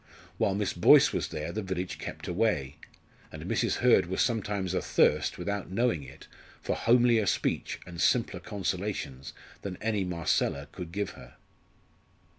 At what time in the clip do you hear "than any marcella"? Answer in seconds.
9.61-10.67